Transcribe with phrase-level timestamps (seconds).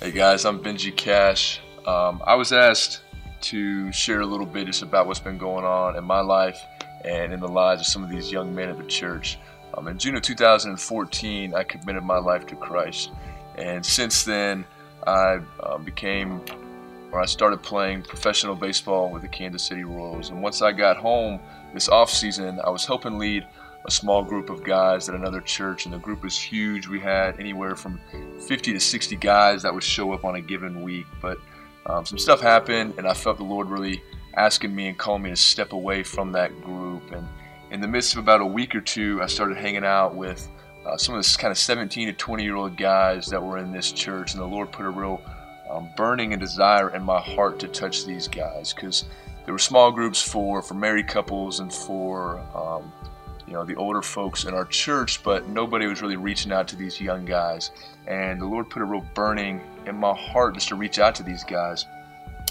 [0.00, 1.58] Hey guys, I'm Benji Cash.
[1.84, 3.00] Um, I was asked
[3.40, 6.62] to share a little bit just about what's been going on in my life
[7.04, 9.40] and in the lives of some of these young men at the church.
[9.74, 13.10] Um, in June of 2014, I committed my life to Christ,
[13.56, 14.64] and since then,
[15.04, 16.44] I uh, became
[17.10, 20.30] or I started playing professional baseball with the Kansas City Royals.
[20.30, 21.40] And once I got home
[21.74, 23.48] this off season, I was helping lead
[23.88, 26.86] a small group of guys at another church, and the group was huge.
[26.86, 27.98] We had anywhere from
[28.46, 31.06] 50 to 60 guys that would show up on a given week.
[31.22, 31.38] But
[31.86, 34.02] um, some stuff happened, and I felt the Lord really
[34.36, 37.10] asking me and calling me to step away from that group.
[37.12, 37.26] And
[37.70, 40.46] in the midst of about a week or two, I started hanging out with
[40.84, 43.72] uh, some of this kind of 17 to 20 year old guys that were in
[43.72, 45.22] this church, and the Lord put a real
[45.70, 49.06] um, burning and desire in my heart to touch these guys because
[49.46, 52.92] there were small groups for for married couples and for um,
[53.48, 56.76] you know the older folks in our church, but nobody was really reaching out to
[56.76, 57.70] these young guys.
[58.06, 61.22] And the Lord put a real burning in my heart just to reach out to
[61.22, 61.86] these guys.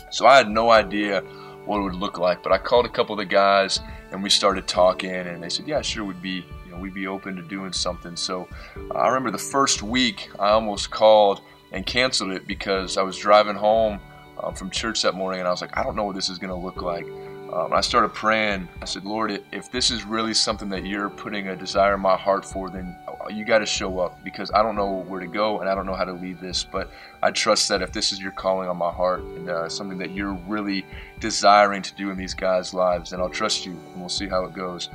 [0.09, 1.21] So I had no idea
[1.65, 3.79] what it would look like, but I called a couple of the guys
[4.11, 7.07] and we started talking, and they said, "Yeah, sure, we'd be you know we'd be
[7.07, 8.47] open to doing something." So
[8.89, 13.17] uh, I remember the first week I almost called and canceled it because I was
[13.17, 13.99] driving home
[14.41, 16.37] um, from church that morning and I was like, I don't know what this is
[16.37, 17.05] going to look like.
[17.51, 18.67] Um, I started praying.
[18.81, 22.17] I said, Lord, if this is really something that you're putting a desire in my
[22.17, 22.95] heart for, then
[23.29, 25.85] you got to show up because I don't know where to go and I don't
[25.85, 26.63] know how to lead this.
[26.63, 26.89] But
[27.23, 30.11] I trust that if this is your calling on my heart and uh, something that
[30.11, 30.85] you're really
[31.19, 34.43] desiring to do in these guys' lives, then I'll trust you and we'll see how
[34.43, 34.89] it goes.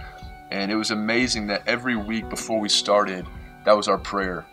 [0.50, 3.26] And it was amazing that every week before we started,
[3.64, 4.44] that was our prayer.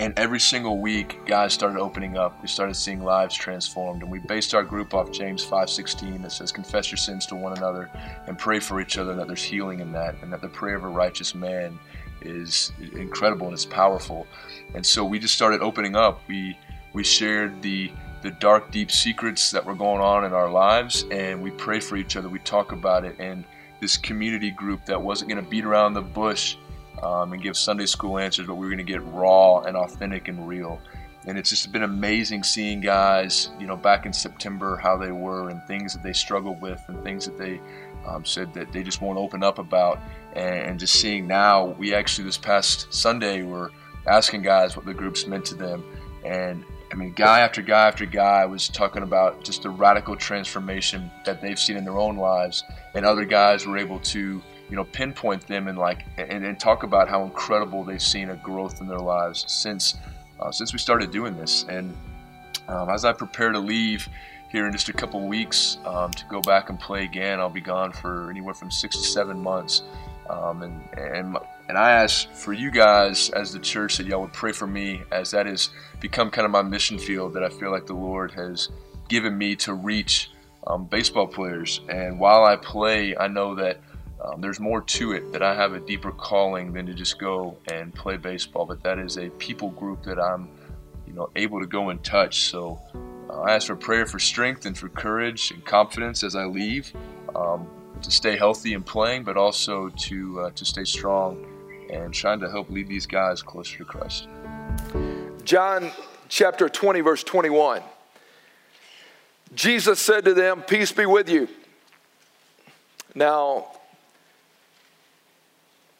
[0.00, 2.40] And every single week, guys started opening up.
[2.42, 6.50] We started seeing lives transformed, and we based our group off James 5:16 that says,
[6.50, 7.88] "Confess your sins to one another
[8.26, 10.74] and pray for each other, and that there's healing in that, and that the prayer
[10.74, 11.78] of a righteous man
[12.22, 14.26] is incredible and it's powerful."
[14.74, 16.20] And so we just started opening up.
[16.26, 16.58] We
[16.92, 17.92] we shared the
[18.22, 21.96] the dark, deep secrets that were going on in our lives, and we pray for
[21.96, 22.28] each other.
[22.28, 23.44] We talk about it, and
[23.80, 26.56] this community group that wasn't going to beat around the bush
[27.02, 30.28] um, and give Sunday school answers, but we are going to get raw and authentic
[30.28, 30.80] and real.
[31.26, 35.48] And it's just been amazing seeing guys, you know, back in September how they were
[35.48, 37.60] and things that they struggled with and things that they
[38.06, 39.98] um, said that they just won't open up about.
[40.34, 43.70] And just seeing now, we actually this past Sunday were
[44.06, 45.82] asking guys what the groups meant to them.
[46.24, 46.62] And
[46.92, 51.40] I mean, guy after guy after guy was talking about just the radical transformation that
[51.40, 52.62] they've seen in their own lives.
[52.94, 54.42] And other guys were able to
[54.74, 58.34] you know, pinpoint them and like and, and talk about how incredible they've seen a
[58.34, 59.94] growth in their lives since
[60.40, 61.64] uh, since we started doing this.
[61.68, 61.96] And
[62.66, 64.08] um, as I prepare to leave
[64.50, 67.60] here in just a couple weeks um, to go back and play again, I'll be
[67.60, 69.82] gone for anywhere from six to seven months.
[70.28, 74.32] Um, and and and I ask for you guys as the church that y'all would
[74.32, 75.70] pray for me as that has
[76.00, 78.70] become kind of my mission field that I feel like the Lord has
[79.08, 80.32] given me to reach
[80.66, 81.80] um, baseball players.
[81.88, 83.78] And while I play, I know that
[84.24, 87.56] um, there's more to it that I have a deeper calling than to just go
[87.70, 90.48] and play baseball, but that is a people group that I'm,
[91.06, 92.44] you know, able to go and touch.
[92.44, 92.80] So
[93.28, 96.92] uh, I ask for prayer for strength and for courage and confidence as I leave,
[97.34, 97.68] um,
[98.00, 101.46] to stay healthy and playing, but also to uh, to stay strong
[101.90, 104.28] and trying to help lead these guys closer to Christ.
[105.44, 105.90] John
[106.28, 107.82] chapter 20, verse 21.
[109.54, 111.48] Jesus said to them, Peace be with you.
[113.14, 113.68] Now,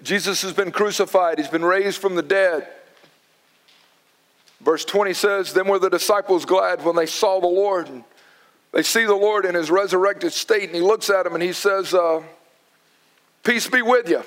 [0.04, 2.68] Jesus has been crucified, he's been raised from the dead.
[4.60, 7.88] Verse 20 says, Then were the disciples glad when they saw the Lord.
[7.88, 8.04] And
[8.72, 11.52] they see the Lord in his resurrected state, and he looks at them and he
[11.52, 12.22] says, uh,
[13.42, 14.22] Peace be with you.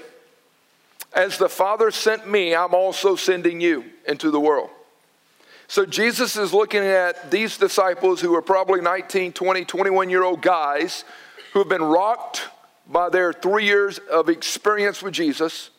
[1.13, 4.69] As the Father sent me, I'm also sending you into the world.
[5.67, 10.41] So Jesus is looking at these disciples who are probably 19, 20, 21 year old
[10.41, 11.03] guys
[11.53, 12.47] who have been rocked
[12.89, 15.69] by their three years of experience with Jesus.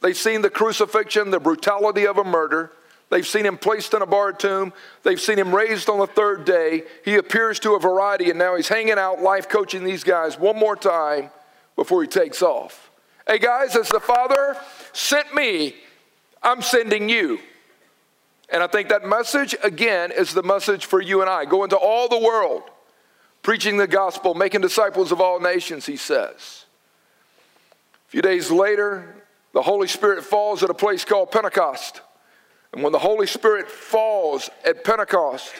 [0.00, 2.72] They've seen the crucifixion, the brutality of a murder.
[3.10, 4.72] They've seen him placed in a bar tomb.
[5.02, 6.84] They've seen him raised on the third day.
[7.04, 10.58] He appears to a variety, and now he's hanging out, life coaching these guys one
[10.58, 11.30] more time
[11.76, 12.90] before he takes off.
[13.26, 14.56] Hey, guys, as the Father
[14.92, 15.74] sent me,
[16.42, 17.40] I'm sending you.
[18.50, 21.46] And I think that message, again, is the message for you and I.
[21.46, 22.62] Go into all the world
[23.44, 26.64] preaching the gospel, making disciples of all nations, he says.
[28.08, 29.14] A few days later,
[29.52, 32.00] the Holy Spirit falls at a place called Pentecost.
[32.72, 35.52] And when the Holy Spirit falls at Pentecost,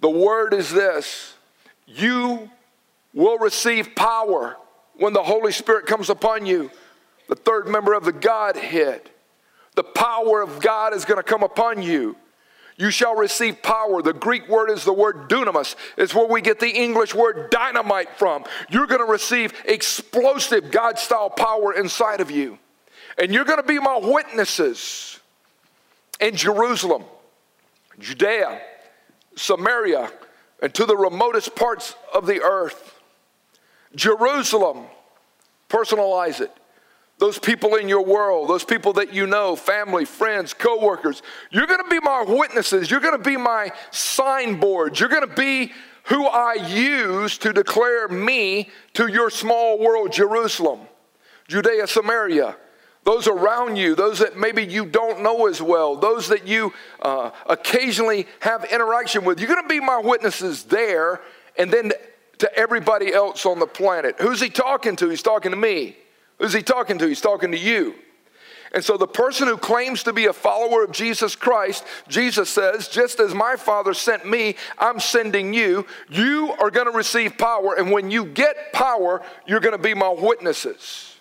[0.00, 1.34] the word is this
[1.86, 2.50] you
[3.12, 4.56] will receive power
[4.94, 6.70] when the Holy Spirit comes upon you,
[7.28, 9.10] the third member of the Godhead.
[9.74, 12.16] The power of God is going to come upon you.
[12.76, 14.02] You shall receive power.
[14.02, 15.76] The Greek word is the word dunamis.
[15.96, 18.44] It's where we get the English word dynamite from.
[18.68, 22.58] You're going to receive explosive God style power inside of you.
[23.16, 25.20] And you're going to be my witnesses
[26.20, 27.04] in Jerusalem,
[28.00, 28.60] Judea,
[29.36, 30.10] Samaria,
[30.60, 33.00] and to the remotest parts of the earth.
[33.94, 34.86] Jerusalem,
[35.68, 36.50] personalize it
[37.18, 41.22] those people in your world, those people that you know, family, friends, coworkers.
[41.50, 42.90] You're going to be my witnesses.
[42.90, 44.98] You're going to be my signboards.
[44.98, 45.72] You're going to be
[46.04, 50.80] who I use to declare me to your small world, Jerusalem,
[51.48, 52.56] Judea, Samaria.
[53.04, 56.72] Those around you, those that maybe you don't know as well, those that you
[57.02, 59.38] uh, occasionally have interaction with.
[59.38, 61.20] You're to be my witnesses there
[61.58, 61.92] and then
[62.38, 64.16] to everybody else on the planet.
[64.20, 65.08] Who's he talking to?
[65.10, 65.96] He's talking to me.
[66.44, 67.06] Who's he talking to?
[67.06, 67.94] He's talking to you.
[68.74, 72.88] And so, the person who claims to be a follower of Jesus Christ, Jesus says,
[72.88, 75.86] just as my Father sent me, I'm sending you.
[76.10, 77.76] You are going to receive power.
[77.78, 81.16] And when you get power, you're going to be my witnesses.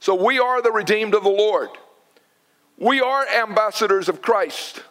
[0.00, 1.68] So, we are the redeemed of the Lord.
[2.76, 4.82] We are ambassadors of Christ.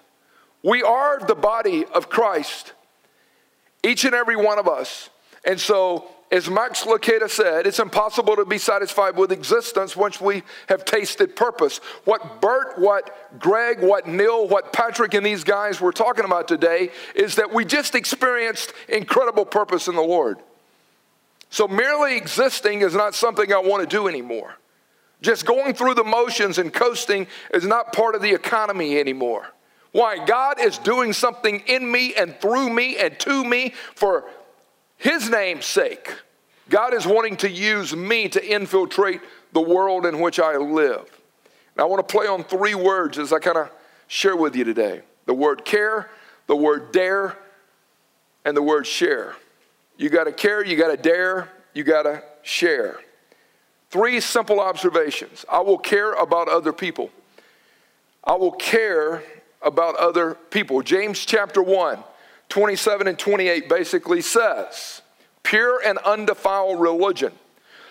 [0.64, 2.72] We are the body of Christ,
[3.84, 5.10] each and every one of us.
[5.44, 10.44] And so, as Max Lucado said, it's impossible to be satisfied with existence once we
[10.68, 11.78] have tasted purpose.
[12.04, 16.90] What Bert, what Greg, what Neil, what Patrick, and these guys were talking about today
[17.14, 20.40] is that we just experienced incredible purpose in the Lord.
[21.52, 24.56] So merely existing is not something I want to do anymore.
[25.22, 29.48] Just going through the motions and coasting is not part of the economy anymore.
[29.92, 30.26] Why?
[30.26, 34.26] God is doing something in me and through me and to me for
[34.98, 36.12] his name's sake,
[36.70, 39.22] God is wanting to use me to infiltrate
[39.54, 41.06] the world in which I live.
[41.78, 43.70] Now, I want to play on three words as I kind of
[44.08, 46.10] share with you today the word care,
[46.48, 47.38] the word dare,
[48.46, 49.36] and the word share.
[49.98, 53.00] You got to care, you got to dare, you got to share.
[53.90, 55.46] Three simple observations.
[55.50, 57.10] I will care about other people.
[58.24, 59.24] I will care
[59.62, 60.82] about other people.
[60.82, 62.04] James chapter 1
[62.50, 65.02] 27 and 28 basically says
[65.44, 67.32] pure and undefiled religion,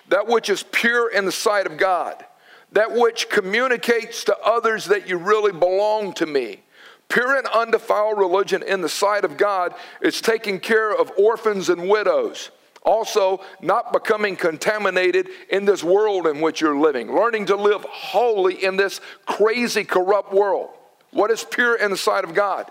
[0.08, 2.24] that which is pure in the sight of God,
[2.72, 6.60] that which communicates to others that you really belong to me.
[7.08, 11.88] Pure and undefiled religion in the sight of God is taking care of orphans and
[11.88, 12.50] widows.
[12.82, 18.62] Also, not becoming contaminated in this world in which you're living, learning to live holy
[18.62, 20.70] in this crazy, corrupt world.
[21.10, 22.70] What is pure in the sight of God?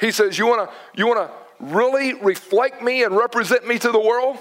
[0.00, 1.30] He says, You wanna, you wanna
[1.60, 4.38] really reflect me and represent me to the world?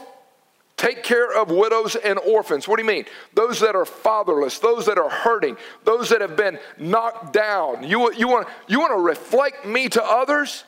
[0.78, 2.66] Take care of widows and orphans.
[2.66, 3.04] What do you mean?
[3.34, 7.84] Those that are fatherless, those that are hurting, those that have been knocked down.
[7.84, 10.64] You, you, want, you want to reflect me to others?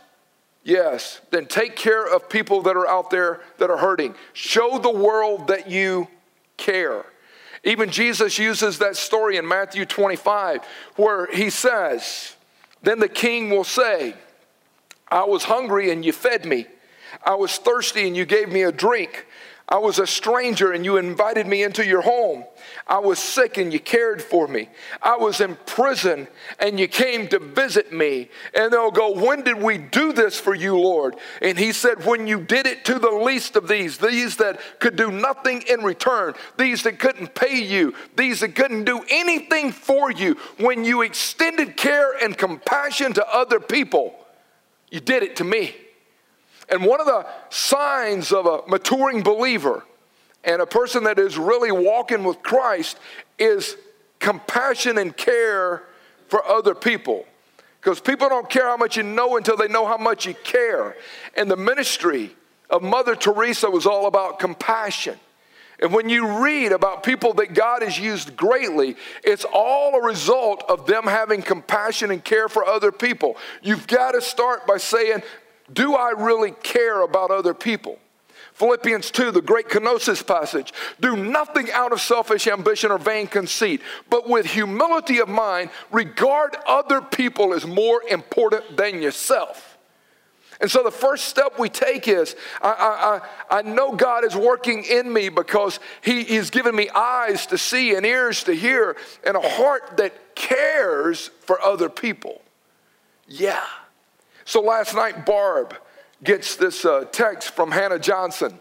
[0.65, 1.21] Yes.
[1.31, 4.15] Then take care of people that are out there that are hurting.
[4.33, 6.09] Show the world that you
[6.57, 7.05] care.
[7.63, 10.61] Even Jesus uses that story in Matthew 25
[10.97, 12.35] where he says,
[12.83, 14.15] Then the king will say,
[15.11, 16.67] I was hungry and you fed me.
[17.23, 19.27] I was thirsty and you gave me a drink.
[19.67, 22.43] I was a stranger and you invited me into your home.
[22.87, 24.67] I was sick and you cared for me.
[25.01, 26.27] I was in prison
[26.59, 28.29] and you came to visit me.
[28.53, 31.15] And they'll go, When did we do this for you, Lord?
[31.41, 34.97] And he said, When you did it to the least of these, these that could
[34.97, 40.11] do nothing in return, these that couldn't pay you, these that couldn't do anything for
[40.11, 44.20] you, when you extended care and compassion to other people
[44.91, 45.73] you did it to me.
[46.69, 49.83] And one of the signs of a maturing believer
[50.43, 52.97] and a person that is really walking with Christ
[53.39, 53.75] is
[54.19, 55.83] compassion and care
[56.27, 57.25] for other people.
[57.79, 60.95] Because people don't care how much you know until they know how much you care.
[61.35, 62.35] And the ministry
[62.69, 65.19] of Mother Teresa was all about compassion.
[65.81, 70.63] And when you read about people that God has used greatly, it's all a result
[70.69, 73.35] of them having compassion and care for other people.
[73.63, 75.23] You've got to start by saying,
[75.73, 77.97] Do I really care about other people?
[78.53, 80.71] Philippians 2, the great kenosis passage.
[80.99, 86.55] Do nothing out of selfish ambition or vain conceit, but with humility of mind, regard
[86.67, 89.70] other people as more important than yourself.
[90.61, 94.83] And so the first step we take is I, I, I know God is working
[94.83, 99.35] in me because he, He's given me eyes to see and ears to hear and
[99.35, 102.41] a heart that cares for other people.
[103.27, 103.65] Yeah.
[104.45, 105.75] So last night, Barb
[106.23, 108.59] gets this uh, text from Hannah Johnson.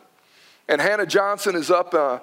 [0.69, 2.21] And Hannah Johnson is up uh,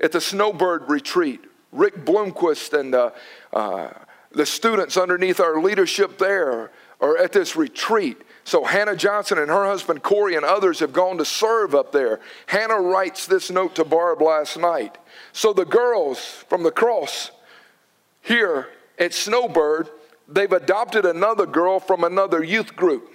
[0.00, 1.40] at the Snowbird Retreat.
[1.72, 3.10] Rick Bloomquist and uh,
[3.52, 3.90] uh
[4.30, 8.20] the students underneath our leadership there are at this retreat.
[8.46, 12.20] So Hannah Johnson and her husband Corey and others have gone to serve up there.
[12.46, 14.98] Hannah writes this note to Barb last night.
[15.32, 17.32] So the girls from the cross
[18.22, 18.68] here
[19.00, 19.90] at Snowbird,
[20.28, 23.10] they've adopted another girl from another youth group.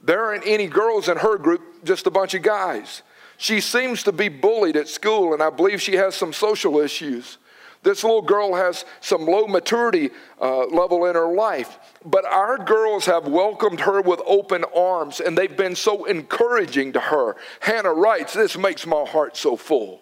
[0.00, 3.02] There aren't any girls in her group, just a bunch of guys.
[3.38, 7.38] She seems to be bullied at school, and I believe she has some social issues.
[7.82, 10.10] This little girl has some low maturity
[10.40, 11.78] uh, level in her life.
[12.04, 17.00] But our girls have welcomed her with open arms, and they've been so encouraging to
[17.00, 17.36] her.
[17.60, 20.00] Hannah writes, This makes my heart so full.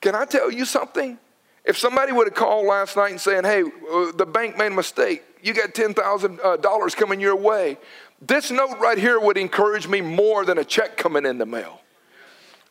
[0.00, 1.18] Can I tell you something?
[1.64, 4.74] If somebody would have called last night and saying, Hey, uh, the bank made a
[4.74, 7.78] mistake, you got $10,000 uh, coming your way,
[8.20, 11.80] this note right here would encourage me more than a check coming in the mail.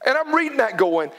[0.05, 1.11] And I'm reading that going,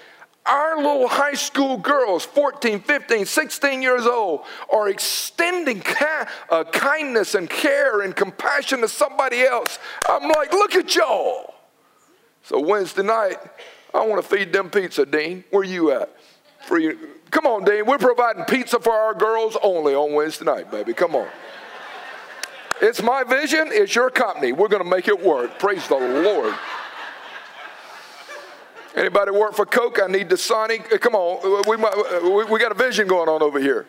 [0.45, 4.41] our little high school girls, 14, 15, 16 years old,
[4.73, 9.79] are extending ca- uh, kindness and care and compassion to somebody else.
[10.09, 11.55] I'm like, look at y'all.
[12.43, 13.39] So Wednesday night,
[13.95, 15.45] I want to feed them pizza, Dean.
[15.51, 16.11] Where you at?
[16.67, 16.99] For you.
[17.31, 17.87] Come on, Dean.
[17.87, 20.93] We're providing pizza for our girls only on Wednesday night, baby.
[20.93, 21.29] Come on.
[22.81, 23.69] It's my vision.
[23.71, 24.51] It's your company.
[24.51, 25.59] We're going to make it work.
[25.61, 26.55] Praise the Lord.
[28.95, 30.01] Anybody work for Coke?
[30.03, 30.93] I need the Sonic.
[30.93, 31.77] Uh, come on, we,
[32.31, 33.87] we, we got a vision going on over here.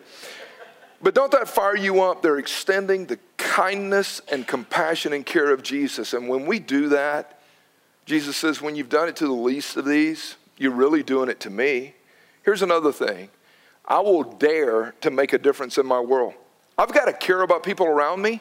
[1.02, 2.22] But don't that fire you up?
[2.22, 6.14] They're extending the kindness and compassion and care of Jesus.
[6.14, 7.38] And when we do that,
[8.06, 11.40] Jesus says, when you've done it to the least of these, you're really doing it
[11.40, 11.94] to me.
[12.42, 13.28] Here's another thing
[13.86, 16.34] I will dare to make a difference in my world.
[16.78, 18.40] I've got to care about people around me.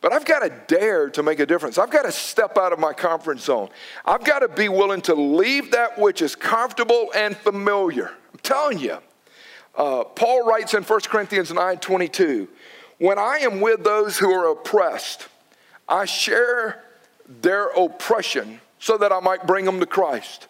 [0.00, 1.76] But I've got to dare to make a difference.
[1.76, 3.68] I've got to step out of my comfort zone.
[4.04, 8.08] I've got to be willing to leave that which is comfortable and familiar.
[8.32, 8.98] I'm telling you.
[9.74, 12.48] Uh, Paul writes in 1 Corinthians 9 22,
[12.98, 15.28] when I am with those who are oppressed,
[15.88, 16.82] I share
[17.40, 20.48] their oppression so that I might bring them to Christ.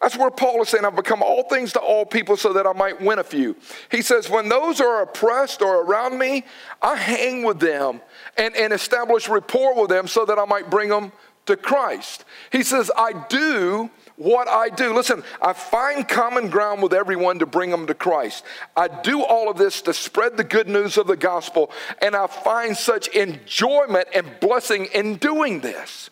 [0.00, 2.72] That's where Paul is saying, I've become all things to all people so that I
[2.72, 3.56] might win a few.
[3.90, 6.44] He says, when those are oppressed or around me,
[6.82, 8.00] I hang with them
[8.36, 11.12] and, and establish rapport with them so that I might bring them
[11.46, 12.24] to Christ.
[12.50, 14.94] He says, I do what I do.
[14.94, 18.44] Listen, I find common ground with everyone to bring them to Christ.
[18.76, 21.70] I do all of this to spread the good news of the gospel,
[22.02, 26.10] and I find such enjoyment and blessing in doing this.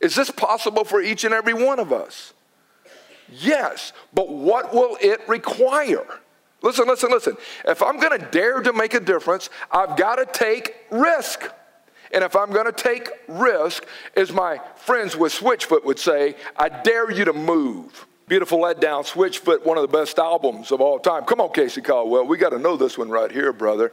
[0.00, 2.34] Is this possible for each and every one of us?
[3.30, 6.06] Yes, but what will it require?
[6.62, 7.36] Listen, listen, listen.
[7.66, 11.50] If I'm going to dare to make a difference, I've got to take risk.
[12.12, 13.84] And if I'm going to take risk,
[14.16, 18.06] as my friends with Switchfoot would say, I dare you to move.
[18.28, 21.24] Beautiful Let Down, Switchfoot, one of the best albums of all time.
[21.24, 23.92] Come on, Casey Caldwell, we got to know this one right here, brother.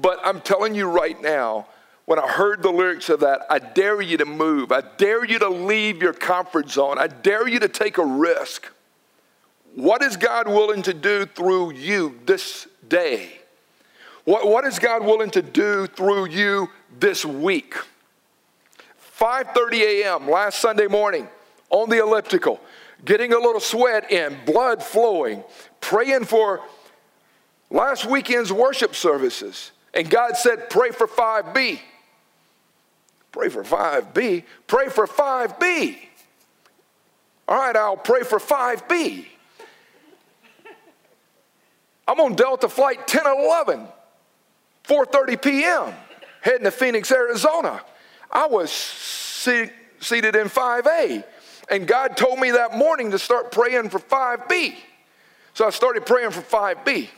[0.00, 1.66] But I'm telling you right now,
[2.06, 4.70] when I heard the lyrics of that, I dare you to move.
[4.72, 6.98] I dare you to leave your comfort zone.
[6.98, 8.68] I dare you to take a risk.
[9.74, 13.40] What is God willing to do through you this day?
[14.24, 17.74] What, what is God willing to do through you this week?
[19.18, 20.30] 5:30 a.m.
[20.30, 21.28] last Sunday morning
[21.70, 22.60] on the elliptical,
[23.04, 25.42] getting a little sweat in, blood flowing,
[25.80, 26.60] praying for
[27.70, 29.72] last weekend's worship services.
[29.94, 31.80] And God said, pray for 5B.
[33.36, 34.44] Pray for 5B.
[34.66, 35.98] Pray for 5B.
[37.46, 39.26] All right, I'll pray for 5B.
[42.08, 43.86] I'm on Delta flight 1011,
[44.84, 45.94] 4:30 p.m.,
[46.40, 47.82] heading to Phoenix, Arizona.
[48.30, 51.22] I was seated in 5A,
[51.68, 54.76] and God told me that morning to start praying for 5B.
[55.52, 57.10] So I started praying for 5B.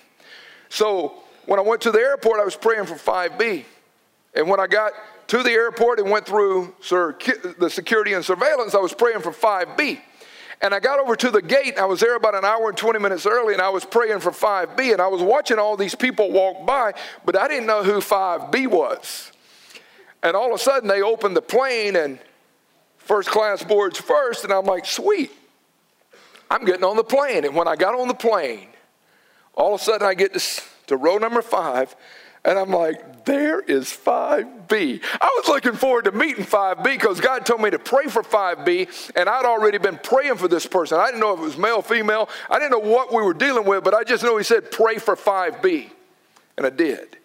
[0.69, 3.65] So when I went to the airport, I was praying for 5B.
[4.35, 4.93] And when I got
[5.29, 10.01] to the airport and went through the security and surveillance, I was praying for 5B.
[10.61, 11.79] And I got over to the gate.
[11.79, 14.33] I was there about an hour and 20 minutes early, and I was praying for
[14.33, 14.93] 5B.
[14.93, 16.95] And I was watching all these people walk by,
[17.25, 19.31] but I didn't know who 5B was.
[20.23, 22.19] And all of a sudden, they opened the plane, and
[22.97, 24.43] first class boards first.
[24.43, 25.31] And I'm like, sweet,
[26.51, 27.45] I'm getting on the plane.
[27.45, 28.69] And when I got on the plane,
[29.55, 31.95] all of a sudden, I get to, to row number five,
[32.45, 35.03] and I'm like, there is 5B.
[35.21, 39.13] I was looking forward to meeting 5B because God told me to pray for 5B,
[39.17, 40.99] and I'd already been praying for this person.
[40.99, 42.29] I didn't know if it was male, female.
[42.49, 44.97] I didn't know what we were dealing with, but I just know He said, pray
[44.99, 45.91] for 5B.
[46.57, 47.19] And I did.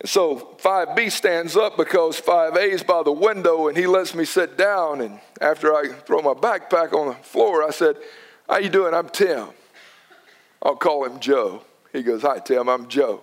[0.00, 4.24] And so 5B stands up because 5A is by the window, and he lets me
[4.24, 5.00] sit down.
[5.00, 7.96] And after I throw my backpack on the floor, I said,
[8.48, 8.94] How you doing?
[8.94, 9.48] I'm Tim.
[10.62, 11.62] I'll call him Joe.
[11.92, 13.22] He goes, Hi, Tim, I'm Joe.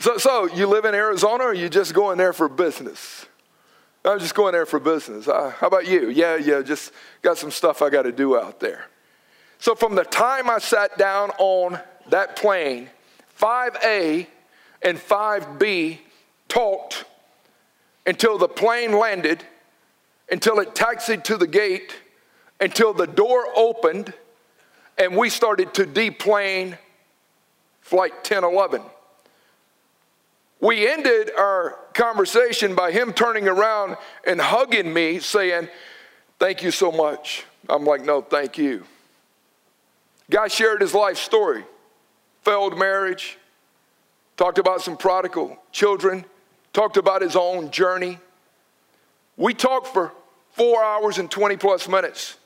[0.00, 3.26] So, so you live in Arizona or you just going there for business?
[4.04, 5.26] I'm just going there for business.
[5.26, 6.08] Uh, how about you?
[6.08, 8.86] Yeah, yeah, just got some stuff I got to do out there.
[9.58, 12.88] So from the time I sat down on that plane,
[13.40, 14.26] 5A
[14.82, 15.98] and 5B
[16.46, 17.04] talked
[18.06, 19.42] until the plane landed,
[20.30, 21.96] until it taxied to the gate,
[22.60, 24.14] until the door opened,
[24.96, 26.78] and we started to deplane
[27.80, 28.82] flight 1011.
[30.60, 33.96] We ended our conversation by him turning around
[34.26, 35.68] and hugging me, saying,
[36.38, 37.44] Thank you so much.
[37.68, 38.84] I'm like, No, thank you.
[40.30, 41.64] Guy shared his life story
[42.42, 43.36] failed marriage,
[44.38, 46.24] talked about some prodigal children,
[46.72, 48.18] talked about his own journey.
[49.36, 50.12] We talked for
[50.52, 52.36] four hours and 20 plus minutes.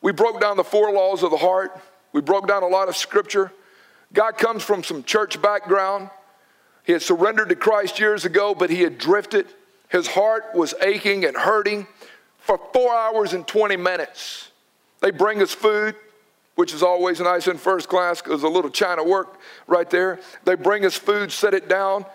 [0.00, 1.80] We broke down the four laws of the heart.
[2.12, 3.52] We broke down a lot of scripture.
[4.12, 6.10] Guy comes from some church background.
[6.88, 9.46] He had surrendered to Christ years ago, but he had drifted.
[9.90, 11.86] His heart was aching and hurting
[12.38, 14.50] for four hours and 20 minutes.
[15.00, 15.96] They bring us food,
[16.54, 20.18] which is always nice in first class because a little China work right there.
[20.44, 22.06] They bring us food, set it down.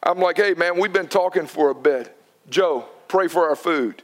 [0.00, 2.16] I'm like, hey, man, we've been talking for a bit.
[2.48, 4.00] Joe, pray for our food.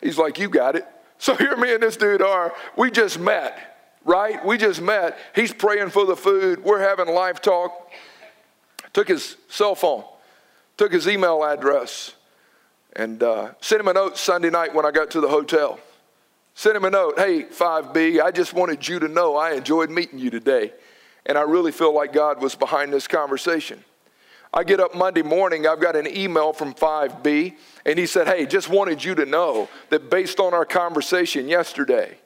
[0.00, 0.86] He's like, you got it.
[1.20, 2.54] So here me and this dude are.
[2.76, 4.46] We just met, right?
[4.46, 5.18] We just met.
[5.34, 6.62] He's praying for the food.
[6.62, 7.90] We're having life talk
[8.92, 10.04] took his cell phone,
[10.76, 12.14] took his email address,
[12.94, 15.78] and uh, sent him a note Sunday night when I got to the hotel.
[16.54, 20.18] Sent him a note, hey, 5B, I just wanted you to know I enjoyed meeting
[20.18, 20.72] you today.
[21.24, 23.84] And I really feel like God was behind this conversation.
[24.52, 27.54] I get up Monday morning, I've got an email from 5B,
[27.84, 32.16] and he said, Hey, just wanted you to know that based on our conversation yesterday,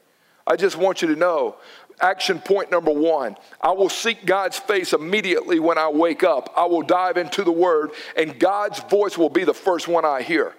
[0.47, 1.57] I just want you to know
[2.02, 6.52] Action point number one I will seek God's face immediately when I wake up.
[6.56, 10.23] I will dive into the Word, and God's voice will be the first one I
[10.23, 10.54] hear.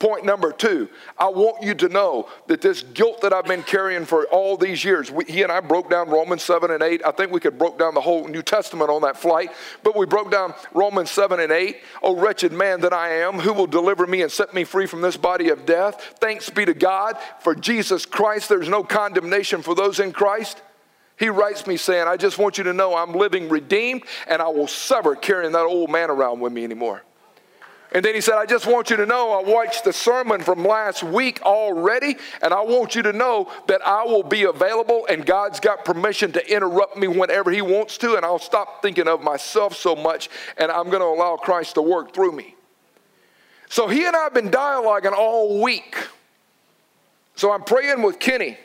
[0.00, 4.04] Point number two, I want you to know that this guilt that I've been carrying
[4.04, 7.02] for all these years, we, he and I broke down Romans 7 and 8.
[7.06, 9.52] I think we could broke down the whole New Testament on that flight,
[9.84, 11.76] but we broke down Romans 7 and 8.
[12.02, 15.02] Oh, wretched man that I am, who will deliver me and set me free from
[15.02, 16.16] this body of death?
[16.18, 18.48] Thanks be to God for Jesus Christ.
[18.48, 20.60] There's no condemnation for those in Christ.
[21.22, 24.48] He writes me saying, I just want you to know I'm living redeemed and I
[24.48, 27.04] will sever carrying that old man around with me anymore.
[27.92, 30.64] And then he said, I just want you to know I watched the sermon from
[30.64, 35.24] last week already, and I want you to know that I will be available, and
[35.24, 39.22] God's got permission to interrupt me whenever He wants to, and I'll stop thinking of
[39.22, 42.56] myself so much, and I'm going to allow Christ to work through me.
[43.68, 45.94] So he and I have been dialoguing all week.
[47.36, 48.58] So I'm praying with Kenny.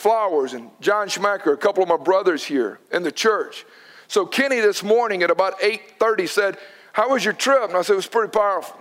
[0.00, 3.66] Flowers and John Schmacker, a couple of my brothers here in the church.
[4.08, 6.56] So Kenny this morning at about 8:30 said,
[6.94, 8.80] "How was your trip?" And I said, "It was pretty powerful."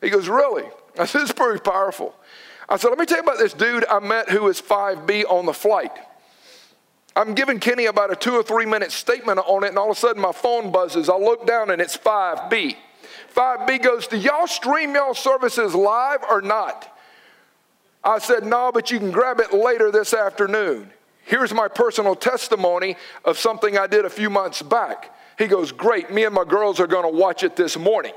[0.00, 2.14] He goes, "Really?" I said, "It's pretty powerful."
[2.68, 5.44] I said, "Let me tell you about this dude I met who is 5B on
[5.44, 5.90] the flight."
[7.16, 9.96] I'm giving Kenny about a two or three minute statement on it, and all of
[9.96, 11.08] a sudden my phone buzzes.
[11.08, 12.76] I look down and it's 5B.
[13.34, 16.93] 5B goes, Do y'all stream y'all services live or not?
[18.04, 20.90] I said, No, but you can grab it later this afternoon.
[21.24, 25.16] Here's my personal testimony of something I did a few months back.
[25.38, 28.12] He goes, Great, me and my girls are going to watch it this morning.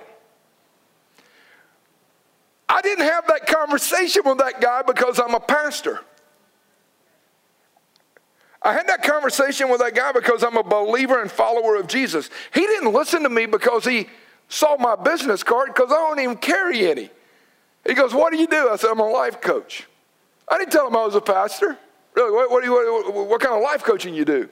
[2.69, 6.02] I didn't have that conversation with that guy because I'm a pastor.
[8.62, 12.30] I had that conversation with that guy because I'm a believer and follower of Jesus.
[12.54, 14.08] He didn't listen to me because he
[14.50, 17.10] saw my business card because I don't even carry any.
[17.86, 18.70] He goes, What do you do?
[18.70, 19.88] I said, I'm a life coach.
[20.48, 21.78] I didn't tell him I was a pastor.
[22.16, 24.50] Really, what, what, you, what, what kind of life coaching you do?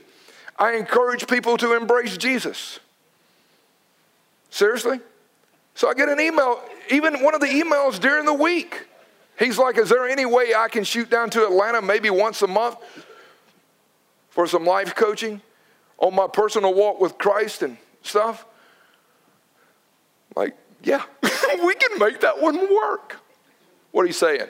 [0.58, 2.80] I encourage people to embrace Jesus.
[4.50, 5.00] Seriously?
[5.74, 8.88] So I get an email, even one of the emails during the week.
[9.38, 12.48] He's like, Is there any way I can shoot down to Atlanta maybe once a
[12.48, 12.78] month
[14.30, 15.42] for some life coaching
[15.98, 18.46] on my personal walk with Christ and stuff?
[20.36, 21.04] Like, yeah,
[21.66, 23.18] we can make that one work.
[23.92, 24.48] What are you saying?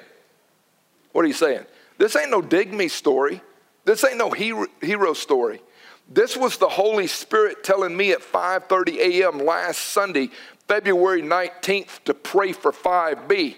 [1.11, 1.65] What are you saying?
[1.97, 3.41] This ain't no dig me story.
[3.85, 5.61] This ain't no hero, hero story.
[6.09, 9.39] This was the Holy Spirit telling me at 5:30 a.m.
[9.39, 10.29] last Sunday,
[10.67, 13.55] February 19th, to pray for 5B.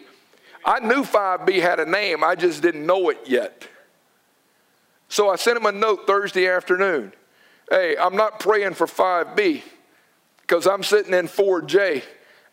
[0.63, 3.67] I knew 5B had a name, I just didn't know it yet.
[5.09, 7.13] So I sent him a note Thursday afternoon.
[7.69, 9.63] Hey, I'm not praying for 5B
[10.41, 12.03] because I'm sitting in 4J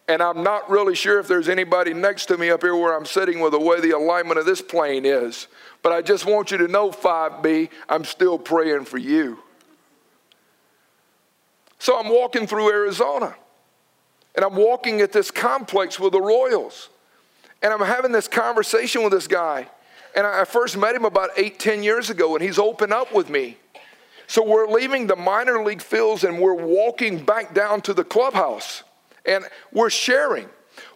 [0.06, 3.06] and I'm not really sure if there's anybody next to me up here where I'm
[3.06, 5.48] sitting with the way the alignment of this plane is.
[5.82, 9.38] But I just want you to know, 5B, I'm still praying for you.
[11.78, 13.34] So I'm walking through Arizona.
[14.34, 16.90] And I'm walking at this complex with the Royals.
[17.62, 19.68] And I'm having this conversation with this guy.
[20.14, 23.30] And I first met him about eight, ten years ago, and he's opened up with
[23.30, 23.56] me.
[24.26, 28.82] So we're leaving the minor league fields and we're walking back down to the clubhouse
[29.24, 30.48] and we're sharing.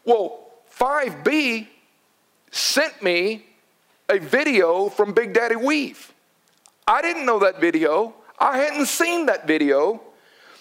[0.04, 1.66] Well, 5B
[2.50, 3.46] sent me
[4.08, 6.12] a video from Big Daddy Weave.
[6.86, 8.14] I didn't know that video.
[8.38, 10.00] I hadn't seen that video,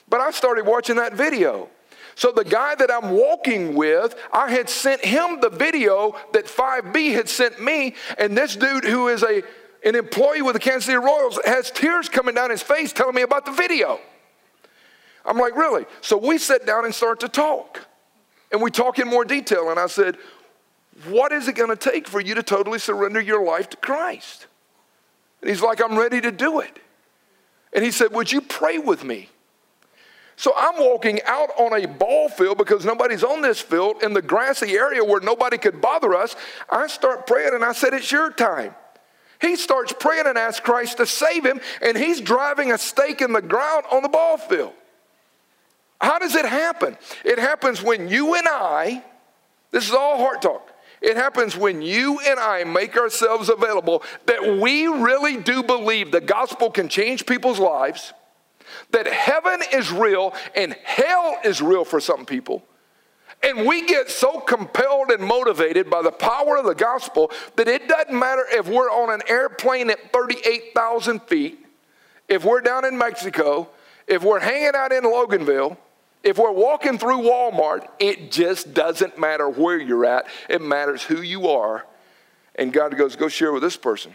[0.09, 1.69] but I started watching that video.
[2.15, 7.13] So the guy that I'm walking with, I had sent him the video that 5B
[7.13, 9.43] had sent me, and this dude who is a
[9.85, 13.21] an employee with the Kansas City Royals has tears coming down his face telling me
[13.21, 13.99] about the video.
[15.27, 15.85] I'm like, really?
[16.01, 17.85] So we sit down and start to talk.
[18.51, 19.69] And we talk in more detail.
[19.69, 20.17] And I said,
[21.05, 24.47] what is it going to take for you to totally surrender your life to Christ?
[25.41, 26.79] And he's like, I'm ready to do it.
[27.73, 29.29] And he said, Would you pray with me?
[30.35, 34.21] So I'm walking out on a ball field because nobody's on this field in the
[34.21, 36.35] grassy area where nobody could bother us.
[36.69, 38.73] I start praying and I said, It's your time.
[39.39, 43.33] He starts praying and asks Christ to save him, and he's driving a stake in
[43.33, 44.73] the ground on the ball field.
[45.99, 46.97] How does it happen?
[47.25, 49.03] It happens when you and I,
[49.71, 50.71] this is all heart talk.
[51.01, 56.21] It happens when you and I make ourselves available that we really do believe the
[56.21, 58.13] gospel can change people's lives,
[58.91, 62.63] that heaven is real and hell is real for some people.
[63.43, 67.87] And we get so compelled and motivated by the power of the gospel that it
[67.87, 71.63] doesn't matter if we're on an airplane at 38,000 feet,
[72.27, 73.69] if we're down in Mexico,
[74.07, 75.77] if we're hanging out in Loganville,
[76.23, 80.27] if we're walking through Walmart, it just doesn't matter where you're at.
[80.49, 81.85] It matters who you are.
[82.55, 84.13] And God goes, go share with this person.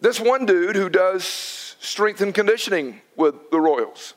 [0.00, 1.24] This one dude who does
[1.80, 4.14] strength and conditioning with the Royals,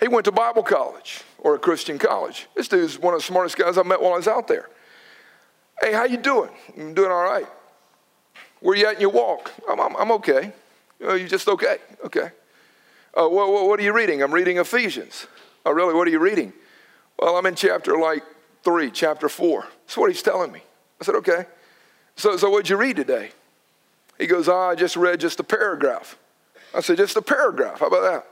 [0.00, 2.48] he went to Bible college or a Christian college.
[2.54, 4.70] This dude's one of the smartest guys I met while I was out there.
[5.82, 6.50] Hey, how you doing?
[6.76, 7.46] I'm doing all right.
[8.60, 9.50] Where you at in your walk?
[9.68, 10.52] I'm, I'm, I'm okay.
[11.00, 11.78] You just okay?
[12.04, 12.30] Okay.
[13.14, 14.22] Uh, what, what, what are you reading?
[14.22, 15.26] I'm reading Ephesians.
[15.66, 15.94] Oh, really?
[15.94, 16.52] What are you reading?
[17.18, 18.22] Well, I'm in chapter like
[18.62, 19.66] three, chapter four.
[19.86, 20.62] That's what he's telling me.
[21.00, 21.46] I said, okay.
[22.16, 23.30] So, so what'd you read today?
[24.18, 26.16] He goes, oh, I just read just a paragraph.
[26.74, 27.80] I said, just a paragraph.
[27.80, 28.26] How about that?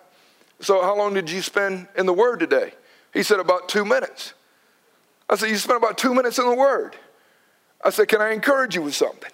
[0.60, 2.72] So, how long did you spend in the Word today?
[3.12, 4.34] He said, About two minutes.
[5.28, 6.96] I said, You spent about two minutes in the Word.
[7.84, 9.30] I said, Can I encourage you with something?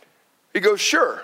[0.53, 1.23] He goes, Sure.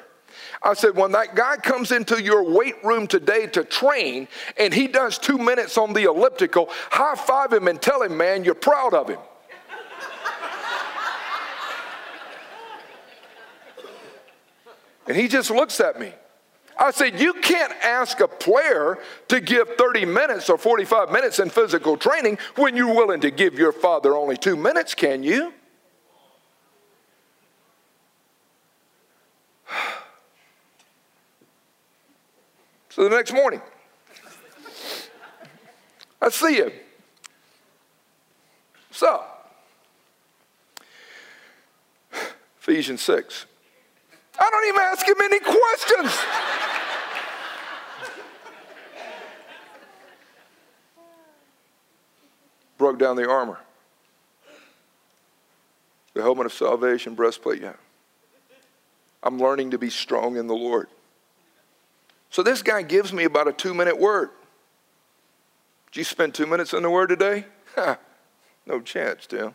[0.62, 4.88] I said, When that guy comes into your weight room today to train and he
[4.88, 8.94] does two minutes on the elliptical, high five him and tell him, man, you're proud
[8.94, 9.18] of him.
[15.06, 16.12] and he just looks at me.
[16.78, 21.48] I said, You can't ask a player to give 30 minutes or 45 minutes in
[21.50, 25.54] physical training when you're willing to give your father only two minutes, can you?
[33.00, 33.62] So the next morning,
[36.20, 36.70] I see him.
[38.90, 39.24] So,
[42.60, 43.46] Ephesians 6.
[44.38, 46.14] I don't even ask him any questions.
[52.76, 53.60] broke down the armor.
[56.12, 57.72] The helmet of salvation, breastplate, yeah.
[59.22, 60.88] I'm learning to be strong in the Lord.
[62.30, 64.30] So this guy gives me about a two minute word.
[65.90, 67.44] Did you spend two minutes in the word today?
[68.66, 69.54] no chance, Tim.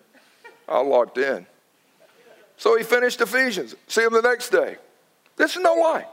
[0.67, 1.45] I locked in.
[2.57, 3.75] So he finished Ephesians.
[3.87, 4.77] See him the next day.
[5.37, 6.05] This is no lie.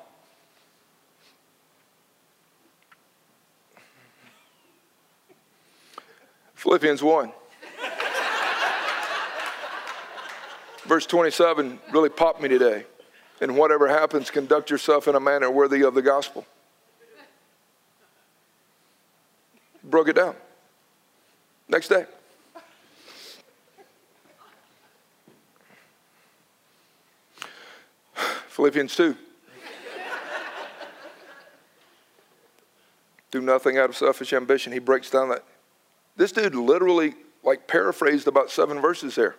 [6.55, 7.33] Philippians 1.
[10.85, 12.85] Verse 27 really popped me today.
[13.42, 16.46] And whatever happens, conduct yourself in a manner worthy of the gospel.
[19.83, 20.37] Broke it down.
[21.68, 22.07] Next day.
[28.46, 29.16] Philippians 2.
[33.33, 34.72] Do nothing out of selfish ambition.
[34.72, 35.42] He breaks down that
[36.14, 39.35] this dude literally like paraphrased about seven verses there.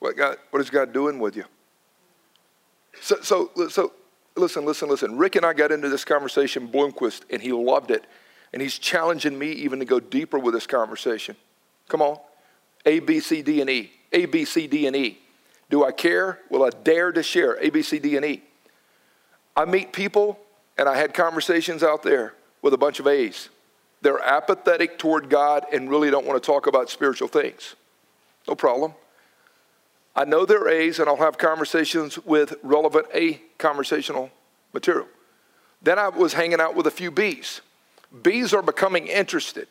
[0.00, 1.44] What God, what is God doing with you?
[3.00, 3.92] So, so, so
[4.36, 5.16] listen, listen, listen.
[5.16, 8.04] Rick and I got into this conversation, Bloomquist, and he loved it.
[8.52, 11.36] And he's challenging me even to go deeper with this conversation.
[11.88, 12.18] Come on.
[12.84, 13.92] A, B, C, D, and E.
[14.12, 15.18] A, B, C, D, and E.
[15.68, 16.38] Do I care?
[16.48, 17.58] Will I dare to share?
[17.60, 18.42] A, B, C, D, and E.
[19.56, 20.38] I meet people,
[20.78, 23.48] and I had conversations out there with a bunch of A's.
[24.02, 27.74] they're apathetic toward God and really don't want to talk about spiritual things.
[28.46, 28.94] No problem.
[30.16, 34.30] I know they're A's and I'll have conversations with relevant A conversational
[34.72, 35.06] material.
[35.82, 37.60] Then I was hanging out with a few B's.
[38.22, 39.68] B's are becoming interested.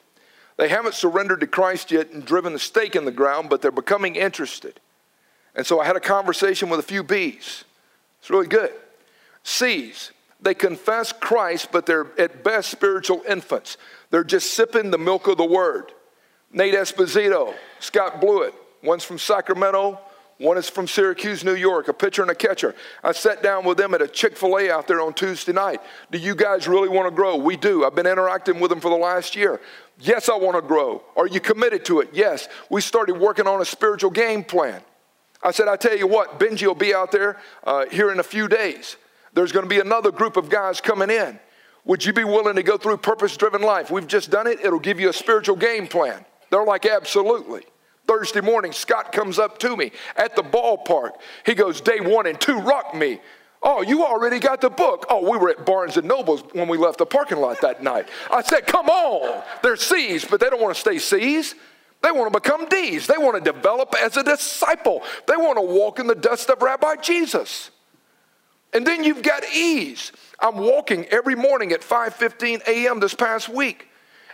[0.57, 3.71] They haven't surrendered to Christ yet and driven the stake in the ground, but they're
[3.71, 4.79] becoming interested.
[5.55, 7.63] And so I had a conversation with a few B's.
[8.19, 8.71] It's really good.
[9.43, 13.77] C's, they confess Christ, but they're at best spiritual infants.
[14.11, 15.91] They're just sipping the milk of the word.
[16.51, 18.53] Nate Esposito, Scott Blewett,
[18.83, 19.99] one's from Sacramento,
[20.37, 22.75] one is from Syracuse, New York, a pitcher and a catcher.
[23.03, 25.79] I sat down with them at a Chick fil A out there on Tuesday night.
[26.11, 27.37] Do you guys really want to grow?
[27.37, 27.85] We do.
[27.85, 29.61] I've been interacting with them for the last year.
[29.97, 31.03] Yes, I want to grow.
[31.15, 32.09] Are you committed to it?
[32.11, 32.49] Yes.
[32.69, 34.81] We started working on a spiritual game plan.
[35.41, 38.23] I said, I tell you what, Benji will be out there uh, here in a
[38.23, 38.97] few days.
[39.33, 41.39] There's going to be another group of guys coming in.
[41.85, 43.89] Would you be willing to go through purpose driven life?
[43.91, 44.59] We've just done it.
[44.63, 46.25] It'll give you a spiritual game plan.
[46.49, 47.63] They're like, absolutely.
[48.07, 51.11] Thursday morning, Scott comes up to me at the ballpark.
[51.45, 53.19] He goes, Day one and two, rock me.
[53.63, 55.07] Oh, you already got the book.
[55.09, 58.07] Oh, we were at Barnes and Nobles when we left the parking lot that night.
[58.31, 59.43] I said, Come on.
[59.63, 61.55] They're C's, but they don't want to stay C's.
[62.03, 63.07] They want to become D's.
[63.07, 65.01] They want to develop as a disciple.
[65.27, 67.71] They want to walk in the dust of Rabbi Jesus.
[68.73, 70.11] And then you've got E's.
[70.39, 72.99] I'm walking every morning at 5:15 a.m.
[72.99, 73.87] this past week.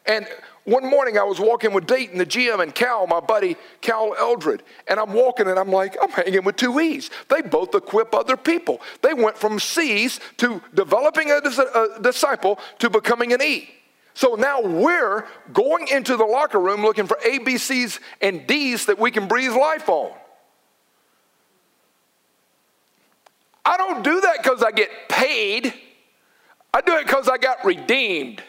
[0.06, 0.28] And
[0.66, 4.62] one morning I was walking with Dayton, the GM, and Cal, my buddy Cal Eldred,
[4.88, 7.10] and I'm walking and I'm like, I'm hanging with two E's.
[7.30, 8.80] They both equip other people.
[9.02, 13.72] They went from C's to developing a, a disciple to becoming an E.
[14.14, 18.86] So now we're going into the locker room looking for A, B, C's, and D's
[18.86, 20.12] that we can breathe life on.
[23.66, 25.74] I don't do that because I get paid.
[26.74, 28.44] I do it because I got redeemed.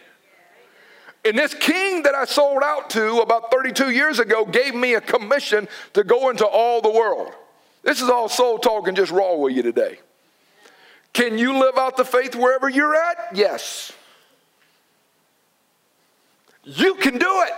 [1.25, 5.01] And this king that I sold out to about 32 years ago gave me a
[5.01, 7.33] commission to go into all the world.
[7.83, 9.99] This is all soul talking, just raw with you today.
[11.13, 13.35] Can you live out the faith wherever you're at?
[13.35, 13.93] Yes.
[16.65, 17.53] You can do it.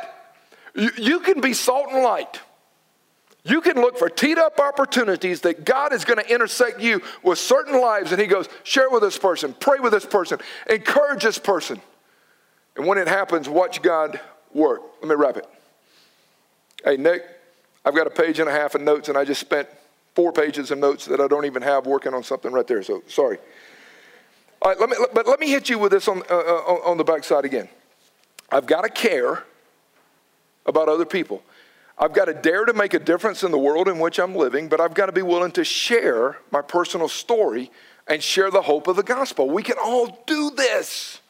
[0.74, 2.40] You, you can be salt and light.
[3.44, 7.38] You can look for teed up opportunities that God is going to intersect you with
[7.38, 11.38] certain lives, and He goes, share with this person, pray with this person, encourage this
[11.38, 11.80] person.
[12.76, 14.20] And when it happens, watch God
[14.52, 14.82] work.
[15.00, 15.48] Let me wrap it.
[16.84, 17.22] Hey, Nick,
[17.84, 19.68] I've got a page and a half of notes, and I just spent
[20.14, 22.82] four pages of notes that I don't even have working on something right there.
[22.82, 23.38] So sorry.
[24.62, 26.96] All right, let me, but let me hit you with this on, uh, uh on
[26.96, 27.68] the backside again.
[28.50, 29.44] I've got to care
[30.66, 31.42] about other people.
[31.98, 34.68] I've got to dare to make a difference in the world in which I'm living,
[34.68, 37.70] but I've got to be willing to share my personal story
[38.08, 39.48] and share the hope of the gospel.
[39.48, 41.20] We can all do this.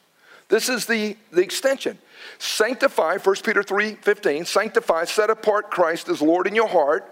[0.48, 1.98] This is the, the extension.
[2.38, 7.10] Sanctify, 1 Peter 3 15, sanctify, set apart Christ as Lord in your heart.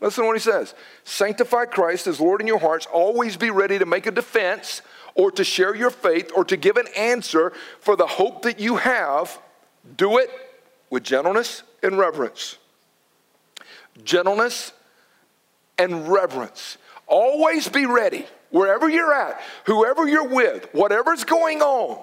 [0.00, 0.74] Listen to what he says.
[1.04, 2.86] Sanctify Christ as Lord in your hearts.
[2.92, 4.82] Always be ready to make a defense
[5.14, 8.76] or to share your faith or to give an answer for the hope that you
[8.76, 9.38] have.
[9.96, 10.30] Do it
[10.90, 12.58] with gentleness and reverence.
[14.04, 14.72] Gentleness
[15.78, 16.76] and reverence.
[17.06, 22.02] Always be ready, wherever you're at, whoever you're with, whatever's going on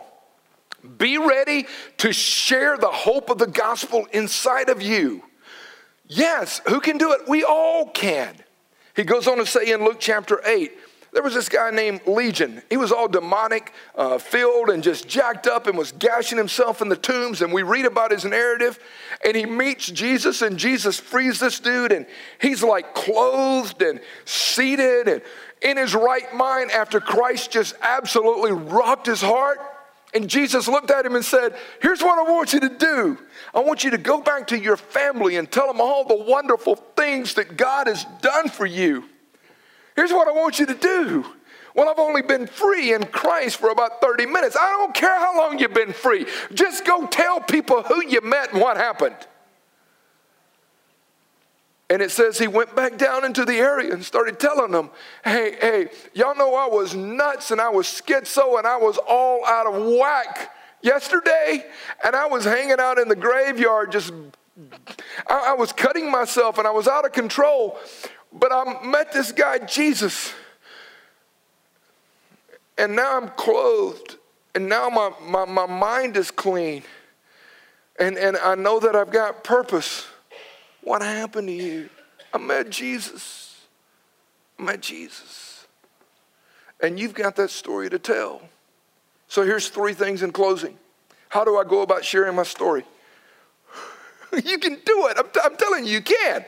[0.97, 1.67] be ready
[1.97, 5.23] to share the hope of the gospel inside of you.
[6.07, 7.21] Yes, who can do it?
[7.27, 8.35] We all can.
[8.95, 10.71] He goes on to say in Luke chapter 8,
[11.13, 12.61] there was this guy named Legion.
[12.69, 16.87] He was all demonic, uh, filled, and just jacked up and was gashing himself in
[16.87, 17.41] the tombs.
[17.41, 18.79] And we read about his narrative.
[19.25, 21.91] And he meets Jesus, and Jesus frees this dude.
[21.91, 22.05] And
[22.39, 25.21] he's like clothed and seated and
[25.61, 29.59] in his right mind after Christ just absolutely rocked his heart.
[30.13, 33.17] And Jesus looked at him and said, Here's what I want you to do.
[33.53, 36.75] I want you to go back to your family and tell them all the wonderful
[36.75, 39.05] things that God has done for you.
[39.95, 41.25] Here's what I want you to do.
[41.73, 44.57] Well, I've only been free in Christ for about 30 minutes.
[44.59, 46.25] I don't care how long you've been free.
[46.53, 49.15] Just go tell people who you met and what happened.
[51.91, 54.91] And it says he went back down into the area and started telling them,
[55.25, 59.45] hey, hey, y'all know I was nuts and I was schizo and I was all
[59.45, 61.65] out of whack yesterday.
[62.01, 64.13] And I was hanging out in the graveyard just,
[65.27, 67.77] I, I was cutting myself and I was out of control.
[68.31, 70.33] But I met this guy, Jesus.
[72.77, 74.15] And now I'm clothed.
[74.55, 76.83] And now my, my, my mind is clean.
[77.99, 80.07] And, and I know that I've got purpose.
[80.83, 81.89] What happened to you?
[82.33, 83.65] I met Jesus.
[84.59, 85.67] I met Jesus.
[86.79, 88.41] And you've got that story to tell.
[89.27, 90.77] So here's three things in closing.
[91.29, 92.83] How do I go about sharing my story?
[94.43, 95.17] you can do it.
[95.17, 96.45] I'm, t- I'm, telling you, you can.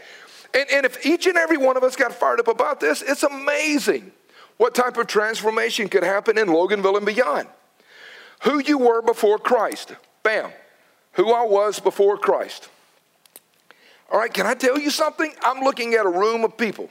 [0.54, 3.24] And, and if each and every one of us got fired up about this, it's
[3.24, 4.12] amazing
[4.58, 7.48] what type of transformation could happen in Loganville and beyond.
[8.44, 9.96] Who you were before Christ.
[10.22, 10.52] Bam.
[11.14, 12.70] Who I was before Christ.
[14.14, 15.34] All right, can I tell you something?
[15.42, 16.88] I'm looking at a room of people.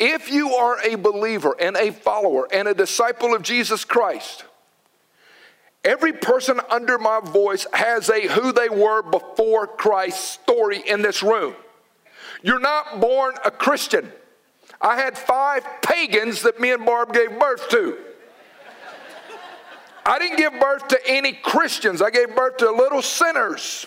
[0.00, 4.44] If you are a believer and a follower and a disciple of Jesus Christ,
[5.84, 11.22] every person under my voice has a who they were before Christ story in this
[11.22, 11.54] room.
[12.42, 14.10] You're not born a Christian.
[14.80, 17.96] I had five pagans that me and Barb gave birth to.
[20.04, 23.86] I didn't give birth to any Christians, I gave birth to little sinners.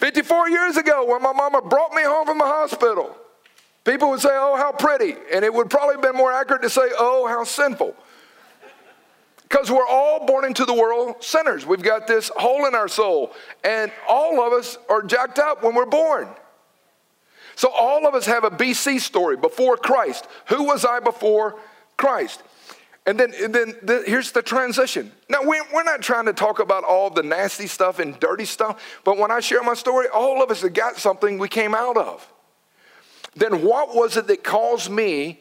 [0.00, 3.14] 54 years ago, when my mama brought me home from the hospital,
[3.84, 5.14] people would say, Oh, how pretty.
[5.30, 7.94] And it would probably have been more accurate to say, Oh, how sinful.
[9.42, 11.66] Because we're all born into the world sinners.
[11.66, 13.34] We've got this hole in our soul.
[13.62, 16.28] And all of us are jacked up when we're born.
[17.56, 20.26] So all of us have a BC story before Christ.
[20.46, 21.56] Who was I before
[21.98, 22.42] Christ?
[23.06, 25.10] And then, and then the, here's the transition.
[25.28, 28.82] Now, we're, we're not trying to talk about all the nasty stuff and dirty stuff,
[29.04, 31.96] but when I share my story, all of us have got something we came out
[31.96, 32.30] of.
[33.34, 35.40] Then, what was it that caused me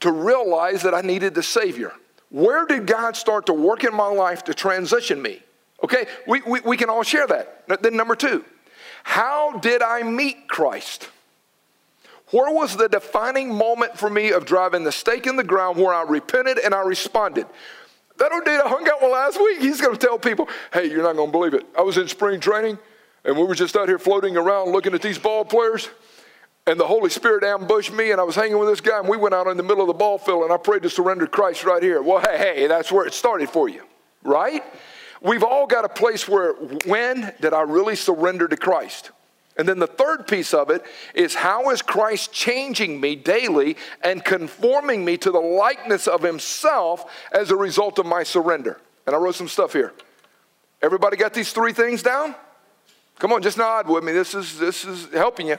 [0.00, 1.92] to realize that I needed the Savior?
[2.30, 5.42] Where did God start to work in my life to transition me?
[5.84, 7.82] Okay, we, we, we can all share that.
[7.82, 8.44] Then, number two,
[9.04, 11.08] how did I meet Christ?
[12.30, 15.94] Where was the defining moment for me of driving the stake in the ground where
[15.94, 17.46] I repented and I responded?
[18.18, 20.86] That old dude I hung out with last week, he's going to tell people, hey,
[20.86, 21.66] you're not going to believe it.
[21.78, 22.78] I was in spring training
[23.24, 25.88] and we were just out here floating around looking at these ball players.
[26.68, 29.16] And the Holy Spirit ambushed me, and I was hanging with this guy, and we
[29.16, 31.62] went out in the middle of the ball field, and I prayed to surrender Christ
[31.62, 32.02] right here.
[32.02, 33.84] Well, hey, hey, that's where it started for you,
[34.24, 34.64] right?
[35.22, 39.12] We've all got a place where, when did I really surrender to Christ?
[39.58, 44.22] And then the third piece of it is how is Christ changing me daily and
[44.22, 48.78] conforming me to the likeness of himself as a result of my surrender?
[49.06, 49.92] And I wrote some stuff here.
[50.82, 52.34] Everybody got these three things down?
[53.18, 54.12] Come on, just nod with me.
[54.12, 55.56] This is this is helping you.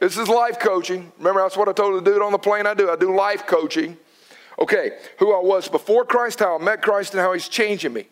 [0.00, 1.12] This is life coaching.
[1.18, 2.90] Remember, that's what I told the dude on the plane I do.
[2.90, 3.96] I do life coaching.
[4.58, 8.08] Okay, who I was before Christ, how I met Christ, and how he's changing me.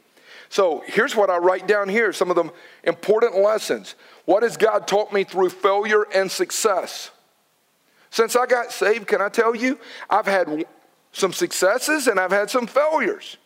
[0.48, 2.50] So here's what I write down here some of the
[2.84, 3.96] important lessons.
[4.24, 7.10] What has God taught me through failure and success?
[8.10, 10.66] Since I got saved, can I tell you, I've had
[11.12, 13.36] some successes and I've had some failures.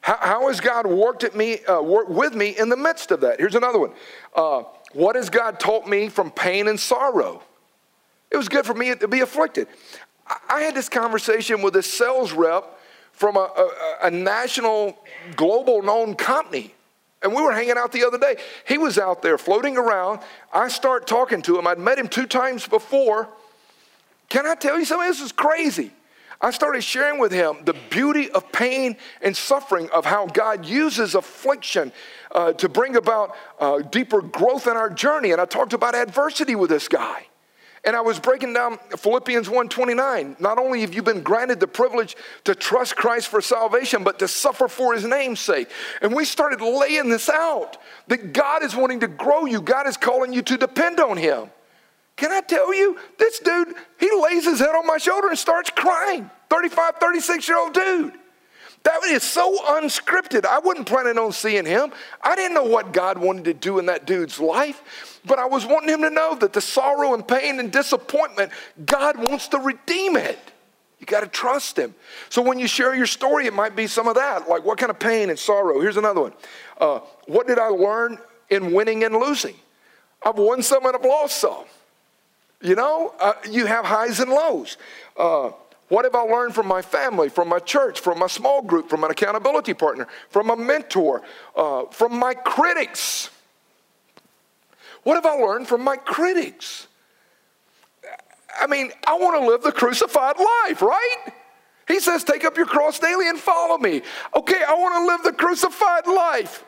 [0.00, 3.20] How, how has God worked at me, uh, worked with me in the midst of
[3.20, 3.38] that?
[3.38, 3.92] Here's another one.
[4.34, 7.42] Uh, what has God taught me from pain and sorrow?
[8.30, 9.68] It was good for me to be afflicted.
[10.48, 12.78] I, had this conversation with a sales rep
[13.12, 14.98] from a, a, a national,
[15.36, 16.74] global known company.
[17.22, 18.36] And we were hanging out the other day.
[18.66, 20.20] He was out there floating around.
[20.52, 21.66] I start talking to him.
[21.66, 23.28] I'd met him two times before.
[24.28, 25.08] Can I tell you something?
[25.08, 25.92] This is crazy.
[26.40, 31.16] I started sharing with him the beauty of pain and suffering, of how God uses
[31.16, 31.90] affliction
[32.32, 35.32] uh, to bring about uh, deeper growth in our journey.
[35.32, 37.27] And I talked about adversity with this guy.
[37.84, 40.36] And I was breaking down Philippians 1:29.
[40.38, 44.28] Not only have you been granted the privilege to trust Christ for salvation, but to
[44.28, 45.68] suffer for his name's sake.
[46.02, 47.76] And we started laying this out
[48.08, 49.60] that God is wanting to grow you.
[49.60, 51.50] God is calling you to depend on him.
[52.16, 55.70] Can I tell you, this dude, he lays his head on my shoulder and starts
[55.70, 56.28] crying.
[56.50, 58.12] 35, 36 year old dude.
[58.84, 60.46] That is so unscripted.
[60.46, 61.92] I wasn't planning on seeing him.
[62.22, 65.66] I didn't know what God wanted to do in that dude's life, but I was
[65.66, 68.52] wanting him to know that the sorrow and pain and disappointment,
[68.84, 70.38] God wants to redeem it.
[70.98, 71.94] You got to trust him.
[72.28, 74.48] So when you share your story, it might be some of that.
[74.48, 75.80] Like what kind of pain and sorrow?
[75.80, 76.32] Here's another one.
[76.80, 78.18] Uh, what did I learn
[78.50, 79.54] in winning and losing?
[80.22, 81.64] I've won some and I've lost some.
[82.60, 84.76] You know, uh, you have highs and lows.
[85.16, 85.50] Uh,
[85.88, 89.04] what have I learned from my family, from my church, from my small group, from
[89.04, 91.22] an accountability partner, from a mentor,
[91.56, 93.30] uh, from my critics?
[95.02, 96.88] What have I learned from my critics?
[98.60, 101.32] I mean, I want to live the crucified life, right?
[101.86, 104.02] He says, Take up your cross daily and follow me.
[104.36, 106.64] Okay, I want to live the crucified life.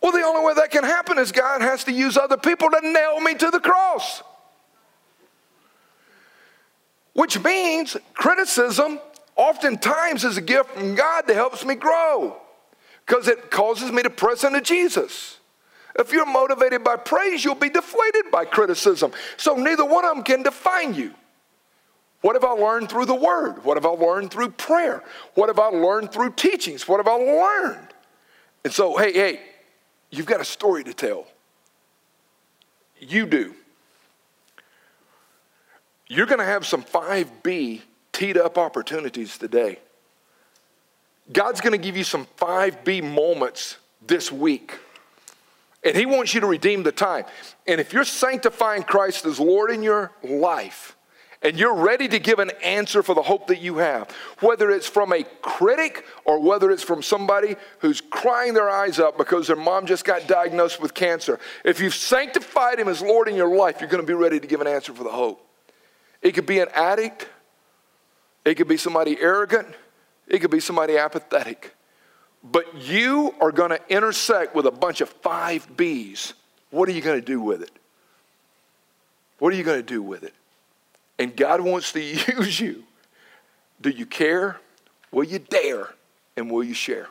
[0.00, 2.80] Well, the only way that can happen is God has to use other people to
[2.80, 4.22] nail me to the cross
[7.14, 8.98] which means criticism
[9.36, 12.36] oftentimes is a gift from God that helps me grow
[13.06, 15.38] because it causes me to press into Jesus.
[15.98, 19.12] If you're motivated by praise, you'll be deflated by criticism.
[19.36, 21.14] So neither one of them can define you.
[22.20, 23.64] What have I learned through the Word?
[23.64, 25.02] What have I learned through prayer?
[25.34, 26.86] What have I learned through teachings?
[26.86, 27.88] What have I learned?
[28.62, 29.40] And so, hey, hey,
[30.10, 31.26] you've got a story to tell.
[32.98, 33.54] You do.
[36.10, 37.82] You're going to have some 5B
[38.12, 39.78] teed up opportunities today.
[41.32, 44.76] God's going to give you some 5B moments this week.
[45.84, 47.26] And He wants you to redeem the time.
[47.68, 50.96] And if you're sanctifying Christ as Lord in your life,
[51.42, 54.88] and you're ready to give an answer for the hope that you have, whether it's
[54.88, 59.54] from a critic or whether it's from somebody who's crying their eyes up because their
[59.54, 63.76] mom just got diagnosed with cancer, if you've sanctified Him as Lord in your life,
[63.80, 65.46] you're going to be ready to give an answer for the hope.
[66.22, 67.28] It could be an addict,
[68.44, 69.68] it could be somebody arrogant,
[70.26, 71.74] it could be somebody apathetic.
[72.42, 76.34] But you are going to intersect with a bunch of five B's.
[76.70, 77.72] What are you going to do with it?
[79.38, 80.34] What are you going to do with it?
[81.18, 82.84] And God wants to use you.
[83.80, 84.60] Do you care?
[85.10, 85.88] Will you dare?
[86.36, 87.08] And will you share?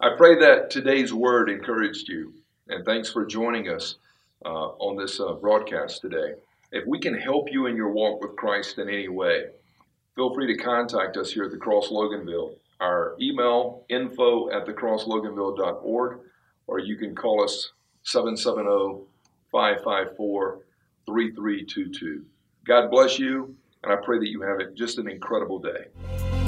[0.00, 2.32] I pray that today's word encouraged you.
[2.68, 3.96] And thanks for joining us
[4.44, 6.34] uh, on this uh, broadcast today.
[6.74, 9.44] If we can help you in your walk with Christ in any way,
[10.16, 12.56] feel free to contact us here at the Cross Loganville.
[12.80, 16.18] Our email, info at thecrossloganville.org,
[16.66, 17.70] or you can call us
[18.02, 19.06] 770
[19.52, 20.64] 554
[21.06, 22.24] 3322.
[22.66, 23.54] God bless you,
[23.84, 26.43] and I pray that you have just an incredible day.